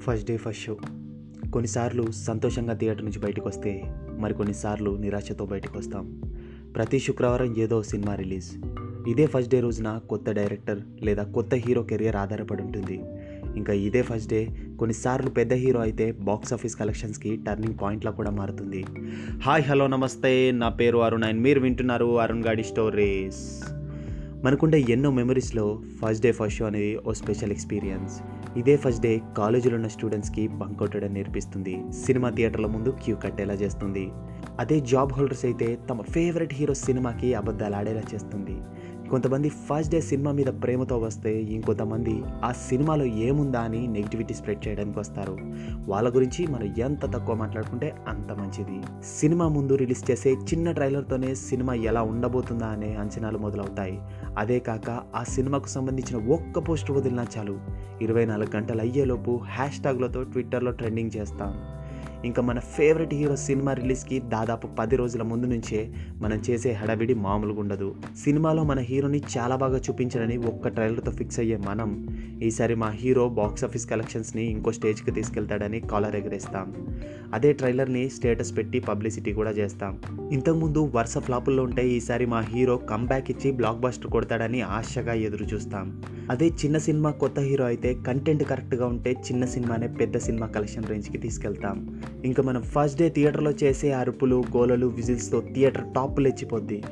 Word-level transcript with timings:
First 0.00 0.28
day 0.28 0.36
first 0.36 0.62
show. 0.62 0.76
కొన్నిసార్లు 1.52 2.10
సంతోషంగా 2.10 2.74
theatre 2.74 3.04
నుంచి 3.04 3.18
బయటకు 3.18 3.48
వస్తే 3.48 3.82
మరికొన్నిసార్లు 4.18 4.96
నిరాశతో 4.96 5.46
బయటకు 5.46 5.78
వస్తాం. 5.78 6.20
ప్రతి 6.76 6.98
శుక్రవారం 6.98 7.56
ఏదో 7.56 7.82
సినిమా 7.82 8.14
రిలీజ్. 8.14 8.52
ఇదే 9.08 9.26
ఫస్ట్ 9.26 9.50
డే 9.50 9.60
రోజున 9.60 10.00
కొత్త 10.08 10.30
డైరెక్టర్ 10.30 10.80
లేదా 11.02 11.22
కొత్త 11.22 11.54
హీరో 11.54 11.82
కెరియర్ 11.82 12.16
ఆధారపడి 12.16 12.62
ఉంటుంది. 12.62 13.00
ఇంకా 13.56 13.72
ఇదే 13.72 14.02
ఫస్ట్ 14.02 14.30
డే 14.30 14.48
కొన్నిసార్లు 14.78 15.30
పెద్ద 15.30 15.52
హీరో 15.52 15.80
అయితే 15.80 16.12
బాక్స్ 16.12 16.52
ఆఫీస్ 16.52 16.76
కలెక్షన్స్కి 16.76 17.36
టర్నింగ్ 17.36 17.74
పాయింట్లా 17.82 18.10
కూడా 18.10 18.30
మారుతుంది. 18.30 18.84
హాయ్ 19.42 19.62
హలో 19.62 19.86
నమస్తే. 19.86 20.50
నా 20.50 20.68
పేరు 20.68 20.98
అరుణ్ 20.98 21.24
అండ్ 21.24 21.42
మీరు 21.42 21.60
వింటున్నారు 21.60 22.20
అరుణ్ 22.20 22.44
గాడి 22.44 22.64
స్టోరీస్. 22.64 23.64
మనకుండే 24.44 24.78
ఎన్నో 24.94 25.10
మెమరీస్లో 25.10 25.62
ఫస్ట్ 26.00 26.22
డే 26.22 26.30
ఫస్ట్ 26.32 26.56
షో 26.58 26.64
అనేది 26.66 26.90
ఓ 27.06 27.12
స్పెషల్ 27.12 27.52
ఎక్స్పీరియన్స్ 27.54 28.14
ఇదే 28.56 28.74
ఫస్ట్ 28.76 29.02
డే 29.02 29.12
కాలేజీలో 29.38 29.76
ఉన్న 29.76 29.88
స్టూడెంట్స్కి 29.88 30.48
బంక్ 30.60 30.78
కొట్టడం 30.78 31.12
నేర్పిస్తుంది. 31.14 31.74
సినిమా 32.04 32.30
థియేటర్ల 32.30 32.66
ముందు 32.66 32.90
క్యూ 33.04 33.16
కట్టేలా 33.16 33.54
చేస్తుంది. 33.54 34.04
అదే 34.60 34.80
జాబ్ 34.80 35.12
హోల్డర్స్ 35.12 35.44
అయితే 35.44 35.78
తమ 35.90 36.02
ఫేవరెట్ 36.02 36.54
హీరో 36.54 36.74
సినిమాకి 36.74 37.34
అబద్ధాలు 37.34 37.74
ఆడేలా 37.74 38.04
చేస్తుంది. 38.14 38.56
కొంతమంది 39.10 39.48
ఫస్ట్ 39.48 39.92
డే 39.92 40.00
సినిమా 40.00 40.32
మీద 40.32 40.46
ప్రేమతో 40.46 40.98
వస్తే 40.98 41.42
ఇంకొంతమంది 41.42 42.22
ఆ 42.44 42.52
సినిమాలో 42.52 43.04
ఏముందా 43.04 43.60
అని 43.60 43.86
నెగిటివిటీ 43.86 44.34
స్ప్రెడ్ 44.34 44.68
చేయడానికి 44.68 44.98
వస్తారు. 44.98 45.38
వాళ్ళ 45.88 46.14
గురించి 46.14 46.46
మనం 46.46 46.74
ఎంత 46.78 47.12
తక్కువ 47.14 47.36
మాట్లాడుకుంటే 47.36 47.94
అంత 48.08 48.32
మంచిది. 48.32 49.04
సినిమా 49.18 49.48
ముందు 49.48 49.74
రిలీజ్ 49.74 50.10
చేసే 50.10 50.32
చిన్న 50.32 50.72
ట్రైలర్తోనే 50.72 51.34
సినిమా 51.34 51.74
ఎలా 51.74 52.02
ఉండబోతుందా 52.02 52.66
అనే 52.66 52.94
అంచనాలు 52.94 53.38
మొదలవుతాయి. 53.38 54.00
అదే 54.38 54.58
కాక 54.58 54.90
ఆ 54.90 55.22
సినిమాకు 55.22 55.68
సంబంధించిన 55.68 56.32
ఒక్క 56.32 56.58
పోస్టర్ 56.58 56.96
వదిలినా 56.96 57.26
చాలు. 57.38 57.58
ఇరవై 58.02 58.24
నాలుగు 58.24 58.56
గంటలు 58.56 58.80
అయ్యేలోపు 58.80 59.40
హ్యాష్ 59.44 59.80
ట్యాగ్లతో 59.80 60.22
ట్విట్టర్లో 60.22 60.70
ట్రెండింగ్ 60.70 61.10
చేస్తాం. 61.16 61.83
ఇంకా 62.24 62.42
మన 62.42 62.58
ఫేవరెట్ 62.58 63.14
హీరో 63.14 63.36
సినిమా 63.36 63.72
రిలీజ్కి 63.72 64.18
దాదాపు 64.18 64.66
పది 64.66 64.96
రోజుల 64.96 65.22
ముందు 65.22 65.46
నుంచే 65.46 65.94
మనం 66.20 66.42
చేసే 66.50 66.72
హడావిడి 66.72 67.14
మామూలుగా 67.14 67.60
ఉండదు. 67.60 67.94
సినిమాలో 68.24 68.64
మన 68.64 68.78
హీరోని 68.78 69.22
చాలా 69.38 69.56
బాగా 69.56 69.78
చూపించాలని 69.78 70.36
ఒక్క 70.36 70.68
ట్రైలర్తో 70.68 71.12
ఫిక్స్ 71.12 71.40
అయ్యే 71.40 71.56
మనం 71.56 72.08
ఈసారి 72.42 72.74
మా 72.74 72.90
హీరో 72.90 73.28
బాక్స్ 73.28 73.64
ఆఫీస్ 73.64 73.86
కలెక్షన్స్ని 73.86 74.44
ఇంకో 74.50 74.72
స్టేజ్కి 74.72 75.10
తీసుకెళ్తాడని 75.10 75.80
కాలర్ 75.80 76.16
ఎగరేస్తాం. 76.16 76.74
అదే 77.34 77.52
ట్రైలర్ని 77.52 78.08
స్టేటస్ 78.08 78.56
పెట్టి 78.56 78.80
పబ్లిసిటీ 78.80 79.32
కూడా 79.32 79.50
చేస్తాం. 79.50 80.00
ఇంతకుముందు 80.32 80.92
వరుస 80.94 81.18
ఫ్లాపుల్లో 81.18 81.62
ఉంటే 81.62 81.88
ఈసారి 81.88 82.26
మా 82.26 82.40
హీరో 82.40 82.76
కంబ్యాక్ 82.76 83.30
ఇచ్చి 83.30 83.50
బ్లాక్ 83.52 83.78
బస్టర్ 83.78 84.06
కొడతాడని 84.06 84.60
ఆశగా 84.60 85.12
ఎదురు 85.12 85.44
చూస్తాం. 85.44 86.02
అదే 86.30 86.46
చిన్న 86.46 86.78
సినిమా 86.78 87.10
కొత్త 87.10 87.40
హీరో 87.40 87.64
అయితే 87.64 87.94
కంటెంట్ 88.06 88.44
కరెక్ట్గా 88.44 88.86
ఉంటే 88.86 89.12
చిన్న 89.12 89.44
సినిమానే 89.44 89.86
పెద్ద 89.86 90.16
సినిమా 90.16 90.46
కలెక్షన్ 90.46 90.84
రేంజ్కి 90.84 91.18
తీసుకెళ్తాం. 91.18 92.00
ఇంకా 92.24 92.42
మనం 92.42 92.62
ఫస్ట్ 92.62 92.98
డే 92.98 93.08
థియేటర్లో 93.08 93.50
చేసే 93.50 93.92
అరుపులు 93.92 94.44
గోలలు 94.56 94.86
విజిల్స్తో 94.86 95.42
థియేటర్ 95.52 95.84
టాప్ 95.94 96.20
లేచిపోద్ది. 96.20 96.82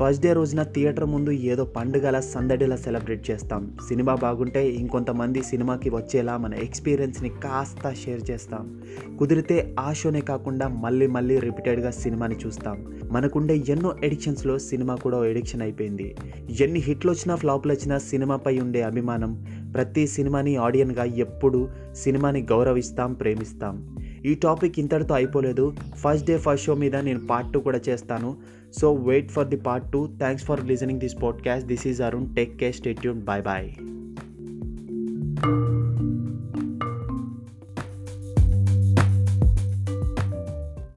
ఫస్ట్ 0.00 0.22
డే 0.22 0.32
రోజున 0.32 0.62
థియేటర్ 0.62 1.04
ముందు 1.04 1.30
ఏదో 1.30 1.64
పండుగల 1.64 2.20
సందడిలా 2.20 2.76
సెలబ్రేట్ 2.76 3.30
చేస్తాం. 3.30 3.76
సినిమా 3.88 4.14
బాగుంటే 4.14 4.70
ఇంకొంతమంది 4.70 5.42
సినిమాకి 5.42 5.90
వచ్చేలా 5.90 6.36
మన 6.36 6.54
ఎక్స్పీరియన్స్ని 6.54 7.28
కాస్త 7.28 7.92
షేర్ 7.92 8.30
చేస్తాం. 8.30 8.82
కుదిరితే 9.18 9.74
ఆ 9.80 9.92
షోనే 9.92 10.20
కాకుండా 10.20 10.68
మళ్ళీ 10.68 11.06
మళ్ళీ 11.06 11.38
రిపీటెడ్గా 11.38 11.90
సినిమాని 11.90 12.36
చూస్తాం. 12.46 12.92
మనకుండే 13.10 13.64
ఎన్నో 13.68 13.96
ఎడిక్షన్స్లో 14.04 14.58
సినిమా 14.58 14.94
కూడా 14.94 15.24
ఎడిక్షన్ 15.24 15.62
అయిపోయింది. 15.62 16.16
ఎన్ని 16.60 16.80
హిట్లు 16.80 17.10
వచ్చినా 17.10 17.34
ఫ్లాప్లు 17.34 17.72
వచ్చినా 17.72 17.98
సినిమాపై 17.98 18.58
ఉండే 18.58 18.82
అభిమానం 18.82 19.46
ప్రతి 19.74 20.06
సినిమాని 20.06 20.56
ఆడియన్గా 20.56 21.04
ఎప్పుడు 21.04 21.68
సినిమాని 21.94 22.42
గౌరవిస్తాం 22.42 23.12
ప్రేమిస్తాం. 23.12 23.97
ఈ 24.24 24.34
టాపిక్ 24.34 24.78
ఇంతటితో 24.78 25.14
అయిపోలేదు. 25.14 25.74
ఫస్ట్ 25.94 26.26
డే 26.26 26.38
ఫస్ట్ 26.38 26.66
షో 26.66 26.74
మీద 26.74 26.96
నేను 26.96 27.26
పార్ట్ 27.26 27.52
టూ 27.52 27.60
కూడా 27.60 27.80
చేస్తాను. 27.88 28.36
So 28.76 28.94
wait 28.94 29.30
for 29.30 29.48
the 29.48 29.56
part 29.56 29.92
two. 29.92 30.08
Thanks 30.18 30.46
for 30.46 30.64
listening 30.64 31.00
this 31.00 31.22
podcast 31.22 31.68
this 31.68 31.86
is 31.86 32.02
Arun 32.02 32.34
take 32.34 32.56
care 32.56 32.74
stay tuned 32.74 33.20
bye 33.20 33.42
bye 33.42 33.70